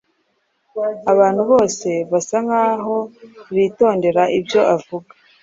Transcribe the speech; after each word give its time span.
Abantu 1.11 1.41
bose 1.51 1.89
basa 2.11 2.37
nkaho 2.45 2.95
bitondera 3.55 4.23
ibyo 4.37 4.61
avuga. 4.75 5.11